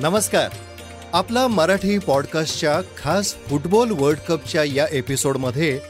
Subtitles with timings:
[0.00, 0.50] नमस्कार.
[1.12, 5.80] आपला मराठी पॉडकास्टच्या खास फुटबॉल वर्ल्ड कपच्या या एपिसोडमध्ये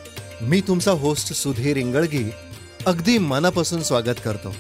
[0.42, 2.30] मी तुमचा होस्ट सुधीर इंगळगी
[2.86, 4.54] अगदी मनापासून स्वागत करतो.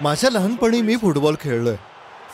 [0.00, 1.76] माझ्या लहानपणी मी फुटबॉल खेळलोय.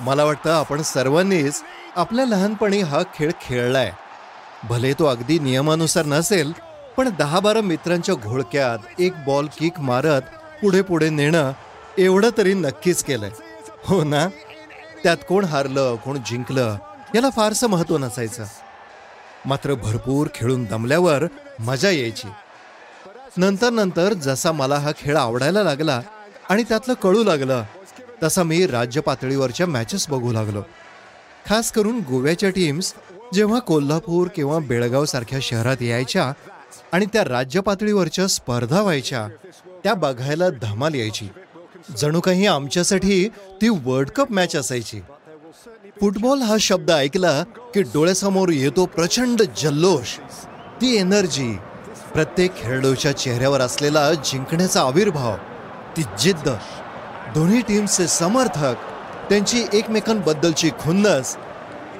[0.00, 1.62] मला वाटतं आपण सर्वांनीच
[1.96, 3.92] आपल्या लहानपणी हा खेळ खेळलाय.
[4.64, 6.65] भले तो अगदी नियमानुसार नसेल
[6.96, 10.22] पण दहा बारा मित्रांच्या घोळक्यात एक बॉल किक मारत
[10.62, 11.52] पुढे पुढे नेणं
[11.98, 13.30] एवढं तरी नक्कीच केलंय.
[13.84, 14.28] हो ना?
[15.02, 16.76] त्यात कोण हारलं कोण जिंकलं
[17.14, 18.44] याला फारसं महत्त्व नसायचं.
[19.46, 21.24] मात्र भरपूर खेळून दमल्यावर
[21.60, 22.28] मजा यायची.
[23.36, 26.00] नंतर नंतर जसा मला हा खेळ आवडायला लागला
[26.48, 27.62] आणि त्यातलं कळू लागलं
[28.22, 30.62] तसा मी राज्य पातळीवरच्या मॅचेस बघू लागलो.
[31.48, 32.94] खास करून गोव्याच्या टीम्स
[33.34, 36.32] जेव्हा कोल्हापूर किंवा बेळगाव सारख्या शहरात यायच्या
[36.92, 39.26] आणि त्या राज्य पातळीवरच्या स्पर्धा व्हायच्या
[39.84, 41.28] त्या बघायला धमाल यायची.
[41.98, 43.28] जणू काही आमच्यासाठी
[43.62, 45.00] ती वर्ल्ड कप मॅच असायची.
[46.00, 47.42] फुटबॉल हा शब्द ऐकला
[47.74, 50.18] की डोळ्यासमोर येतो प्रचंड जल्लोष
[50.80, 51.52] ती एनर्जी
[52.14, 55.36] प्रत्येक खेळाडूच्या चेहऱ्यावर असलेला जिंकण्याचा आविर्भाव
[55.96, 56.48] ती जिद्द.
[57.34, 58.74] दोन्ही टीमचे समर्थक
[59.28, 61.36] त्यांची एकमेकांबद्दलची खुन्नस.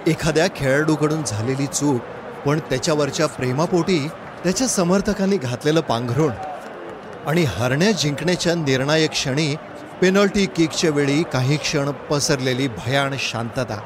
[0.07, 2.01] एखाद्या खेळाडूकडून झालेली चूक
[2.47, 4.09] पण त्याच्यावरच्या प्रेमापोटी
[4.45, 6.33] त्याच्या समर्थकांनी घातलेलं पांघरुण
[7.27, 9.57] आणि हरण्या जिंकण्याच्या निर्णायक क्षणी
[10.03, 13.81] पेनल्टी किकच्या वेळी काही क्षण पसरलेली भयान शांतता.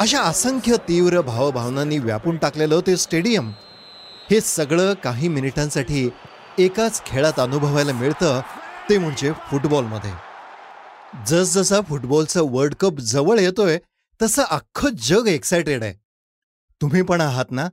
[0.00, 3.52] अशा असंख्य तीव्र भावभावनांनी व्यापून टाकलेलं ते स्टेडियम
[4.30, 6.10] हे सगळं काही मिनिटांसाठी
[6.58, 8.40] एकाच खेळात अनुभवायला मिळतं
[8.90, 10.12] ते म्हणजे फुटबॉलमध्ये.
[11.26, 13.78] जसजसा फुटबॉलचं वर्ल्ड कप जवळ येतोय
[14.22, 15.92] तसं अख्खं जग एक्सायटेड आहे.
[16.80, 17.68] तुम्ही पण आहात ना?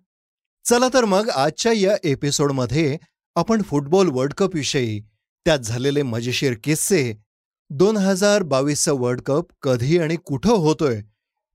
[0.66, 2.98] चला तर मग आजच्या या एपिसोडमध्ये
[3.36, 5.00] आपण फुटबॉल वर्ल्ड कपविषयी
[5.46, 7.02] त्यात झालेले मजेशीर किस्से
[7.70, 11.00] दोन हजार बावीसचा वर्ल्ड कप कधी आणि कुठं होतोय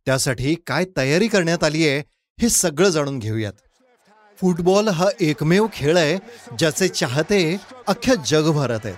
[0.06, 1.98] त्यासाठी काय तयारी करण्यात आली आहे
[2.38, 3.52] हे सगळं जाणून घेऊयात.
[4.38, 6.16] फुटबॉल हा एकमेव खेळ आहे
[6.58, 7.40] ज्याचे चाहते
[7.86, 8.96] अख्ख्या जगभरात आहेत.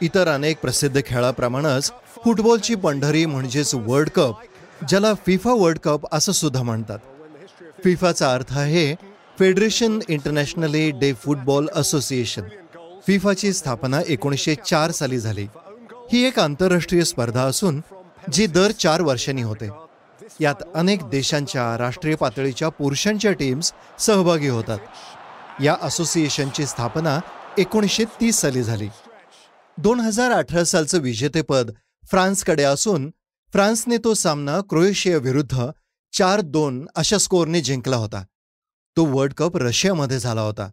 [0.00, 1.90] इतर अनेक प्रसिद्ध खेळाप्रमाणेच
[2.24, 6.98] फुटबॉलची पंढरी म्हणजेच वर्ल्ड कप ज्याला फिफा वर्ल्ड कप असं सुद्धा म्हणतात.
[7.84, 8.94] फिफाचा अर्थ आहे
[9.38, 12.42] federation internationale de football association
[13.06, 15.46] फिफाची स्थापना एकोणीसशे चार साली झाली.
[16.12, 17.80] ही एक आंतरराष्ट्रीय स्पर्धा असून
[18.32, 19.68] जी दर चार वर्षांनी होते.
[20.40, 24.78] यात अनेक देशांच्या राष्ट्रीय पातळीच्या पुरुषांच्या टीम्स सहभागी होतात.
[25.62, 27.20] या असोसिएशनची स्थापना
[27.58, 28.88] एकोणीसशे तीस साली झाली.
[29.78, 31.70] दोन हजार अठरा सालचं विजेतेपद
[32.10, 33.10] फ्रान्सकडे असून
[33.52, 35.60] फ्रान्सने तो सामना क्रोएशियाविरुद्ध
[36.12, 38.24] चार दोन अशा स्कोरने जिंकला होता.
[38.98, 40.70] तो वर्ल्ड कप रशियामध्ये झाला होता.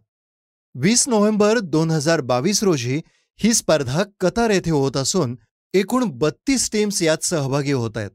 [0.74, 3.00] वीस नोव्हेंबर दोन हजार बावीस रोजी
[3.36, 5.36] ही स्पर्धा कतार येथे होत असून
[5.74, 8.10] एकूण बत्तीस टीम्स यात सहभागी होत आहेत.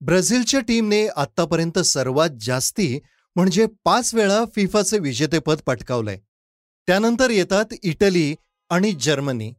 [0.00, 2.98] ब्राझीलच्या टीमने आत्तापर्यंत सर्वात जास्ती
[3.36, 6.18] म्हणजे पाच वेळा फिफाचे विजेतेपद पटकावलंय.
[6.86, 8.36] त्यानंतर येतात इटली
[8.70, 9.52] आणि जर्मनी.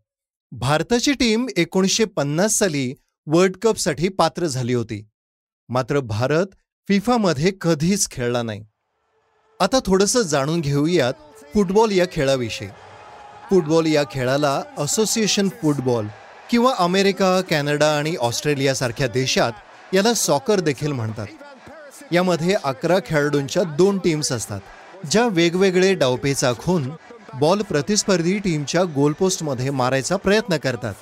[0.52, 2.94] भारताची टीम एकोणीसशे पन्नास साली
[3.26, 5.08] वर्ल्ड कपसाठी पात्र झाली होती.
[5.70, 6.46] मात्र भारत
[6.88, 8.64] फिफामध्ये कधीच खेळला नाही.
[9.60, 11.14] आता थोडंसं जाणून घेऊयात
[11.54, 12.68] फुटबॉल या खेळाविषयी.
[13.50, 16.08] फुटबॉल या खेळाला असोसिएशन फुटबॉल
[16.52, 19.52] किंवा अमेरिका कॅनडा आणि ऑस्ट्रेलियासारख्या देशात
[19.94, 21.28] याला सॉकर देखील म्हणतात.
[22.12, 24.60] यामध्ये अकरा खेळाडूंच्या दोन टीम्स असतात
[25.12, 26.90] ज्या वेगवेगळे डावपेच आखून
[27.40, 30.94] बॉल प्रतिस्पर्धी टीमच्या गोलपोस्टमध्ये मारायचा प्रयत्न करतात.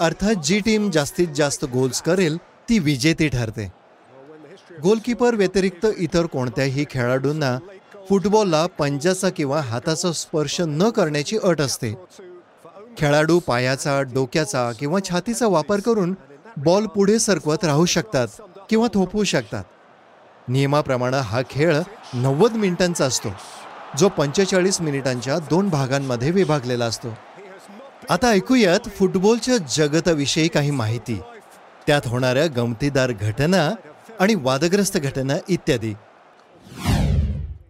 [0.00, 2.36] अर्थात जी टीम जास्तीत जास्त गोल्स करेल
[2.68, 3.79] ती विजेती ठरते.
[4.82, 7.58] गोलकीपर व्यतिरिक्त इतर कोणत्याही खेळाडूंना
[8.08, 11.92] फुटबॉलला पंजाचा किंवा हाताचा स्पर्श न करण्याची अट असते.
[12.98, 16.14] खेळाडू पायाचा डोक्याचा किंवा छातीचा वापर करून
[16.56, 18.28] बॉल पुढे सरकवत राहू शकतात
[18.70, 19.64] किंवा थोपवू शकतात.
[20.48, 21.76] नियमाप्रमाणे हा खेळ
[22.14, 23.28] नव्वद मिनिटांचा असतो
[23.98, 27.14] जो पंचेचाळीस मिनिटांच्या दोन भागांमध्ये विभागलेला असतो.
[28.10, 31.20] आता ऐकूयात फुटबॉलच्या जगताविषयी काही माहिती.
[31.86, 33.70] त्यात होणाऱ्या गमतीदार घटना
[34.20, 35.92] आणि वादग्रस्त घटना इत्यादी.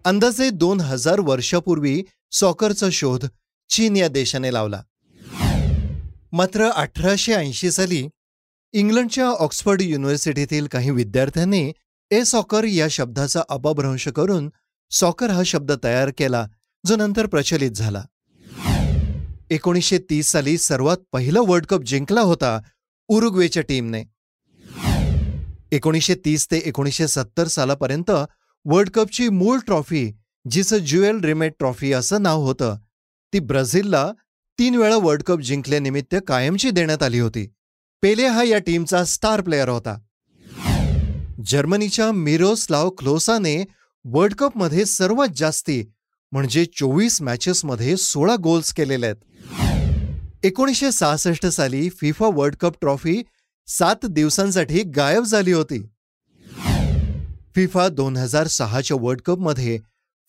[0.05, 3.25] अंदाजे दोन हजार वर्षापूर्वी सॉकरचा शोध
[3.69, 4.82] चीन या देशाने लावला.
[6.32, 8.09] मात्र अठराशे ऐंशी साली
[8.73, 11.73] इंग्लंडच्या ऑक्सफर्ड युनिव्हर्सिटीतील काही विद्यार्थ्यांनी
[12.11, 14.50] ए सॉकर या शब्दाचा अपभ्रंश करून
[14.91, 16.47] सॉकर हा शब्द तयार केला
[16.87, 18.05] जो नंतर प्रचलित झाला.
[19.50, 22.62] एकोणीसशे तीस साली सर्वात पहिला वर्ल्ड कप जिंकला होता
[23.09, 24.05] उरुग्वेच्या टीमने.
[25.72, 28.11] एकोणीसशे तीस ते एकोणीसशे सत्तर सालापर्यंत
[28.64, 30.12] वर्ल्ड कपची मूळ ट्रॉफी
[30.50, 32.76] जिचं ज्युएल रिमेट ट्रॉफी असं नाव होतं
[33.32, 34.11] ती ब्राझीलला
[34.58, 37.46] तीन वेळा वर्ल्ड कप जिंकल्यानिमित्त कायमची देण्यात आली होती.
[38.02, 39.96] पेले हा या टीमचा स्टार प्लेअर होता.
[41.46, 43.64] जर्मनीच्या मिरोस्लाव क्लोसाने
[44.05, 45.82] वर्ल्ड कपमध्ये सर्वात जास्ती
[46.32, 50.44] म्हणजे चोवीस मॅचेसमध्ये सोळा गोल्स केलेले आहेत.
[50.44, 53.22] एकोणीसशे सहासष्ट साली फिफा वर्ल्ड कप ट्रॉफी
[53.70, 55.78] सात दिवसांसाठी गायब झाली होती.
[57.55, 59.78] फिफा दोन हजार सहाच्या वर्ल्ड कपमध्ये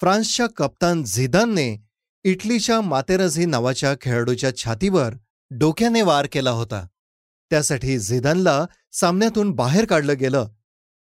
[0.01, 1.85] फ्रान्सच्या कप्तान झिदानने
[2.23, 5.13] इटलीच्या मातेरझी नावाच्या खेळाडूच्या छातीवर
[5.51, 6.85] डोक्याने वार केला होता.
[7.49, 10.47] त्यासाठी झिदानला सामन्यातून बाहेर काढलं गेलं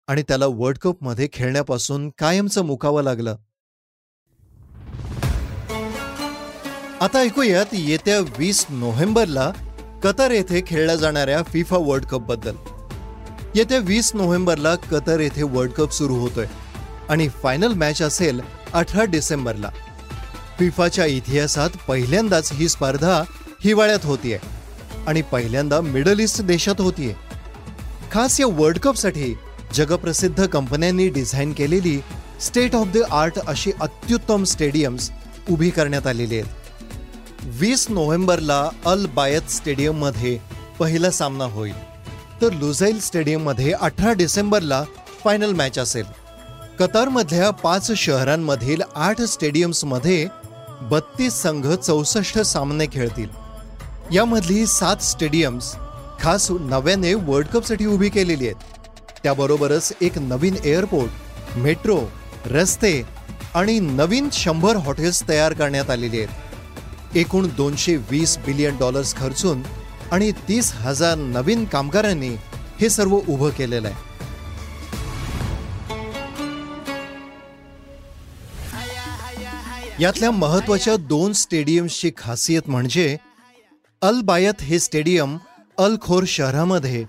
[0.08, 3.36] आणि त्याला वर्ल्ड कपमध्ये खेळण्यापासून कायमचं मुकावं लागलं.
[7.02, 9.52] आता ऐकूयात येत्या वीस नोव्हेंबरला
[10.04, 12.56] कतर येथे खेळल्या जाणाऱ्या फिफा वर्ल्ड कपबद्दल.
[13.56, 16.46] येत्या वीस नोव्हेंबरला कतर येथे वर्ल्ड कप सुरू होतोय
[17.10, 18.42] आणि फायनल मॅच असेल
[18.74, 19.70] अठरा डिसेंबरला.
[20.60, 23.22] फिफाच्या इतिहासात पहिल्यांदाच ही स्पर्धा
[23.64, 24.40] हिवाळ्यात होतीये
[25.08, 27.14] आणि पहिल्यांदा मिडल ईस्ट देशात होतीये.
[28.12, 29.34] खास या वर्ल्ड कपसाठी
[29.74, 32.00] जगप्रसिद्ध कंपन्यांनी डिझाईन केलेली
[32.42, 35.10] स्टेट ऑफ द आर्ट अशी अत्युत्तम स्टेडियम्स
[35.50, 36.65] उभी करण्यात आलेली आहेत.
[37.48, 40.40] वीस नोव्हेंबरला अल बायत स्टेडियममध्ये
[40.80, 41.74] पहिला सामना होईल.
[42.42, 44.84] तर लुझैल स्टेडियममध्ये अठरा डिसेंबरला
[45.24, 46.06] फायनल मॅच असेल.
[46.80, 50.28] कतारमधल्या पाच शहरांमधील आठ स्टेडियम्समध्ये
[50.82, 53.28] बत्तीस संघ चौसष्ट सामने खेळतील.
[54.12, 55.76] यामधली सात स्टेडियम्स
[56.20, 58.56] खास नव्याने वर्ल्ड कपसाठी उभी केलेली आहेत.
[59.24, 62.00] त्याबरोबरच एक नवीन एअरपोर्ट मेट्रो
[62.46, 63.02] रस्ते
[63.56, 66.45] आणि नवीन शंभर हॉटेल्स तयार करण्यात आलेली आहेत.
[67.16, 69.62] एकूण दोनशे वीस बिलियन डॉलर्स खर्चून
[70.12, 72.36] आणि तीस हजार नवीन कामगारांनी
[72.80, 74.04] हे सर्व उभं केलेलं आहे.
[80.00, 83.16] यातल्या महत्त्वाच्या दोन स्टेडियम्सची खासियत म्हणजे
[84.02, 85.38] अल बायत हे स्टेडियम
[85.78, 87.04] अल खोर शहरामध्ये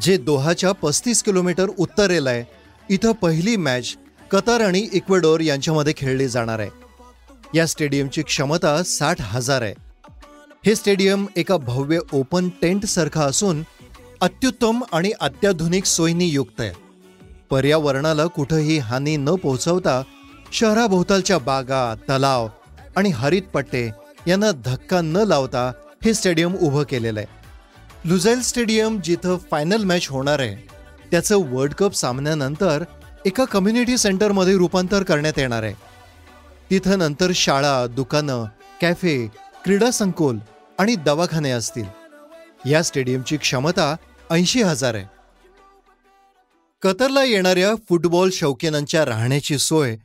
[0.00, 2.44] जे दोहाच्या पस्तीस किलोमीटर उत्तरेला आहे
[2.94, 3.96] इथं पहिली मॅच
[4.30, 6.70] कतर आणि इक्वेडोर यांच्यामध्ये खेळली जाणार आहे.
[7.54, 9.74] या स्टेडियमची क्षमता साठ हजार आहे.
[10.66, 13.62] हे स्टेडियम एका भव्य ओपन टेंट सारखं असून
[14.20, 16.72] अत्युत्तम आणि अत्याधुनिक सोयींनी युक्त आहे.
[17.50, 20.02] पर्यावरणाला कुठंही हानी न पोहोचवता
[20.52, 22.48] शहराभोवतालच्या बागा तलाव
[22.96, 23.90] आणि हरित पट्टे
[24.26, 25.72] यांना धक्का न लावता
[26.04, 27.36] हे स्टेडियम उभं केलेलं आहे.
[28.04, 30.68] लुझेल स्टेडियम जिथं फायनल मॅच होणार आहे
[31.10, 32.84] त्याचं वर्ल्ड कप सामन्यानंतर
[33.26, 35.87] एका कम्युनिटी सेंटरमध्ये रूपांतर करण्यात येणार आहे.
[36.70, 38.44] तिथं नंतर शाळा दुकानं
[38.80, 39.26] कॅफे
[39.64, 40.38] क्रीडा संकुल
[40.78, 41.84] आणि दवाखाने असतील.
[42.70, 43.96] या स्टेडियमची क्षमता
[44.30, 45.04] ऐंशी हजार आहे.
[46.82, 49.96] कतरला येणाऱ्या फुटबॉल शौकीनांच्या राहण्याची सोय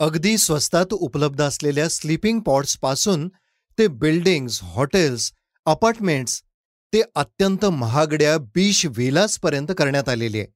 [0.00, 3.28] अगदी स्वस्तात उपलब्ध असलेल्या स्लीपिंग पॉट्सपासून
[3.78, 5.32] ते बिल्डिंग्स हॉटेल्स
[5.66, 6.42] अपार्टमेंट्स
[6.92, 8.86] ते अत्यंत महागड्या बीच
[9.42, 10.46] पर्यंत करण्यात आलेली आहे.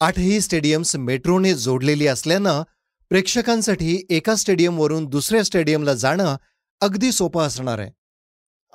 [0.00, 2.62] आठही स्टेडियम्स मेट्रोने जोडलेली असल्यानं
[3.10, 6.36] प्रेक्षकांसाठी एका स्टेडियमवरून दुसऱ्या स्टेडियमला जाणं
[6.80, 7.90] अगदी सोपं असणार आहे.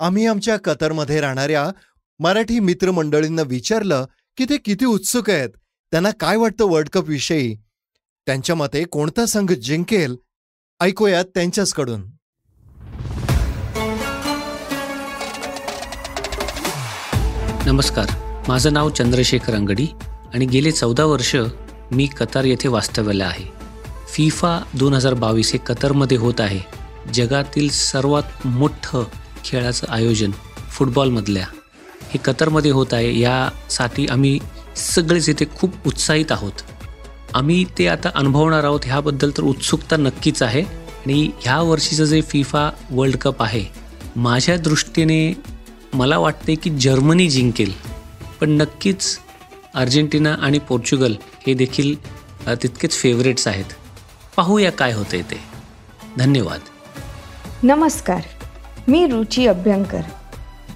[0.00, 1.70] आम्ही आमच्या कतरमध्ये राहणाऱ्या
[2.18, 4.04] मराठी मित्रमंडळींना विचारलं
[4.36, 5.48] की ते किती उत्सुक आहेत
[5.90, 7.56] त्यांना काय वाटतं वर्ल्ड कप विषयी?
[8.26, 10.16] त्यांच्या मते कोणता संघ जिंकेल?
[10.80, 12.00] ऐकूयात त्यांच्याचकडून.
[17.66, 18.06] नमस्कार.
[18.48, 19.86] माझं नाव चंद्रशेखर अंगडी
[20.34, 21.36] आणि गेले चौदा वर्ष
[21.92, 23.55] मी कतार येथे वास्तव्याला आहे.
[24.16, 26.60] फिफा दोन हजार बावीस हे कतरमध्ये होत आहे.
[27.14, 29.04] जगातील सर्वात मोठं
[29.44, 30.30] खेळाचं आयोजन
[30.72, 31.44] फुटबॉलमधल्या.
[32.10, 33.18] हे कतरमध्ये होत आहे.
[33.18, 34.38] यासाठी आम्ही
[34.76, 36.62] सगळेच इथे खूप उत्साहित आहोत.
[37.34, 38.80] आम्ही ते आता अनुभवणार आहोत.
[38.84, 40.60] ह्याबद्दल तर उत्सुकता नक्कीच आहे.
[40.60, 43.64] आणि ह्या वर्षीचं जे फिफा वर्ल्ड कप आहे
[44.16, 45.32] माझ्या दृष्टीने
[45.94, 47.72] मला वाटते की जर्मनी जिंकेल.
[48.40, 49.18] पण नक्कीच
[49.74, 51.14] अर्जेंटिना आणि पोर्चुगल
[51.46, 51.96] हे देखील
[52.62, 53.64] तितकेच फेवरेट्स आहेत.
[54.36, 55.40] पाहूया काय होते ते.
[56.18, 56.58] धन्यवाद.
[57.62, 58.20] नमस्कार.
[58.88, 60.00] मी रुची अभ्यंकर.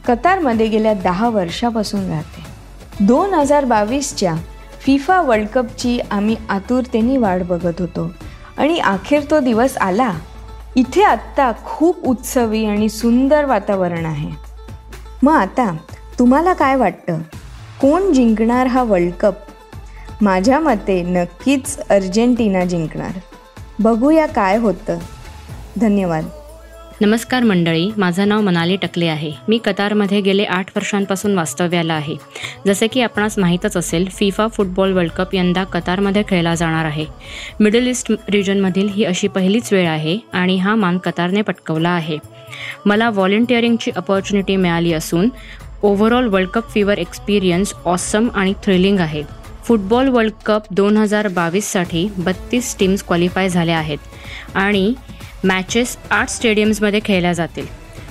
[0.08, 2.44] कतारमध्ये गेल्या दहा वर्षापासून राहते.
[3.06, 4.34] दोन हजार बावीसच्या
[4.80, 8.10] फिफा वर्ल्ड कपची आम्ही आतुरतेने वाट बघत होतो.
[8.58, 10.12] आणि अखेर तो दिवस आला.
[10.76, 14.30] इथे आत्ता खूप उत्सवी आणि सुंदर वातावरण आहे.
[15.22, 15.76] मग आता
[16.18, 17.18] तुम्हाला काय वाटतं?
[17.80, 19.34] कोण जिंकणार हा वर्ल्ड कप?
[20.22, 23.12] माझ्या मते नक्कीच अर्जेंटिना जिंकणार.
[23.80, 24.98] बघूया काय होतं.
[25.80, 26.28] धन्यवाद.
[27.00, 29.32] नमस्कार मंडळी माझं नाव मनाली टकले आहे.
[29.48, 32.16] मी कतारमध्ये गेले आठ वर्षांपासून वास्तव्याला आहे.
[32.66, 37.06] जसे की आपणास माहीतच असेल फिफा फुटबॉल वर्ल्ड कप यंदा कतारमध्ये खेळला जाणार आहे.
[37.60, 42.18] मिडल ईस्ट रिजनमधील ही अशी पहिलीच वेळ आहे आणि हा मान कतारने पटकवला आहे.
[42.86, 45.28] मला व्हॉलेंटिअरिंगची अपॉर्च्युनिटी मिळाली असून
[45.82, 49.39] overall world cup fever experience awesome आणि थ्रिलिंग आहे.
[49.70, 53.98] फुटबॉल वर्ल्ड कप दोन हजार बावीससाठी बत्तीस टीम्स क्वालिफाय झाल्या आहेत
[54.54, 54.94] आणि
[55.44, 57.66] मॅचेस आठ स्टेडियम्समध्ये खेळल्या जातील.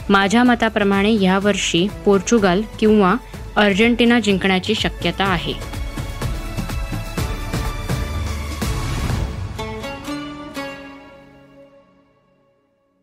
[0.10, 3.16] माझ्या मताप्रमाणे यावर्षी पोर्चुगाल किंवा
[3.56, 5.54] अर्जेंटिना जिंकण्याची शक्यता आहे.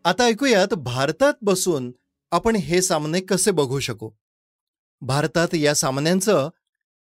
[0.05, 1.91] आता ऐकूयात भारतात बसून
[2.31, 4.09] आपण हे सामने कसे बघू शकू?
[5.01, 6.49] भारतात या सामन्यांचं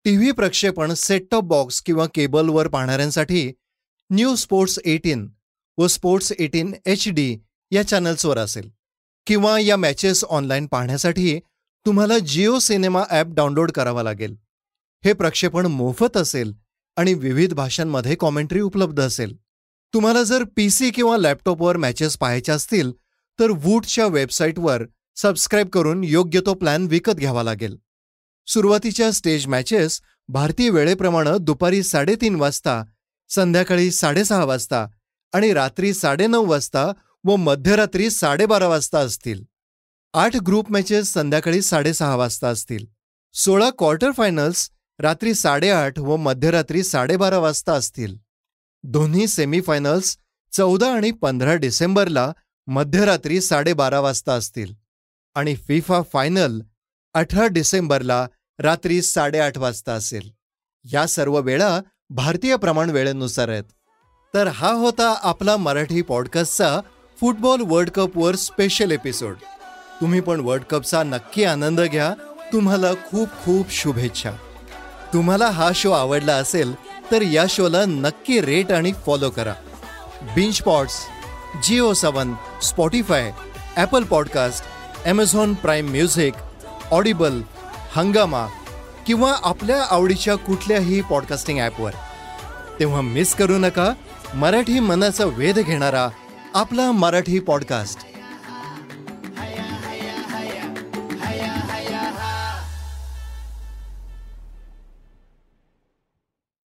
[0.04, 3.50] टीव्ही प्रक्षेपण सेट टॉप बॉक्स किंवा केबलवर पाहणाऱ्यांसाठी
[4.10, 5.26] न्यू स्पोर्ट्स एटीन
[5.78, 7.36] व स्पोर्ट्स एटीन एच डी
[7.70, 8.68] या चॅनल्सवर असेल.
[9.26, 11.38] किंवा या मॅचेस ऑनलाईन पाहण्यासाठी
[11.86, 14.34] तुम्हाला जिओ सिनेमा ॲप डाउनलोड करावा लागेल.
[15.04, 16.52] हे प्रक्षेपण मोफत असेल
[16.96, 19.36] आणि विविध भाषांमध्ये कॉमेंट्री उपलब्ध असेल.
[19.94, 22.92] तुम्हाला जर पीसी किंवा लॅपटॉपवर मॅचेस पाहायच्या असतील
[23.38, 24.84] तर वूटच्या वेबसाईटवर
[25.16, 27.76] सबस्क्राईब करून योग्य तो प्लॅन विकत घ्यावा लागेल.
[28.46, 32.84] सुरुवातीच्या स्टेज मॅचेस भारतीय वेळेप्रमाणे दुपारी साडेतीन वाजता
[33.28, 34.86] संध्याकाळी साडेसहा वाजता
[35.32, 36.92] आणि रात्री साडेनऊ वाजता
[37.24, 39.42] व मध्यरात्री साडेबारा वाजता असतील.
[40.14, 42.86] आठ ग्रुप मॅचेस संध्याकाळी साडेसहा वाजता असतील.
[43.34, 48.16] सोळा क्वार्टर फायनल्स रात्री साडेआठ व मध्यरात्री साडेबारा वाजता असतील.
[48.82, 50.16] दोन्ही सेमीफायनल्स
[50.52, 52.32] चौदा आणि पंधरा डिसेंबरला
[52.66, 54.74] मध्यरात्री साडेबारा वाजता असतील.
[55.34, 56.60] आणि फिफा फायनल
[57.14, 58.26] अठरा डिसेंबरला
[58.58, 60.30] रात्री साडेआठ वाजता असेल.
[60.84, 63.64] या सर्व वेळा भारतीय प्रमाण वेळेनुसार आहेत.
[64.34, 66.80] तर हा होता आपला मराठी पॉडकास्टचा
[67.20, 69.34] फुटबॉल वर्ल्ड कपवर स्पेशल एपिसोड
[70.00, 72.12] तुम्ही पण वर्ल्ड कपचा नक्की आनंद घ्या.
[72.52, 74.30] तुम्हाला खूप खूप शुभेच्छा.
[75.12, 76.74] तुम्हाला हा शो आवडला असेल
[77.10, 79.54] तर या शोला नक्की रेट आणि फॉलो करा.
[80.34, 80.94] बिंच pots
[81.92, 83.32] JioSaavn Spotify
[83.76, 84.64] Apple podcast
[85.04, 86.34] Amazon prime music
[86.92, 87.40] Audible
[87.96, 88.46] Hungama
[89.06, 91.90] किंवा आपल्या आवडीच्या कुठल्याही पॉडकास्टिंग ॲपवर
[92.80, 93.92] तेव्हा मिस करू नका.
[94.34, 96.08] मराठी मनाचा वेध घेणारा
[96.54, 97.98] आपला मराठी पॉडकास्ट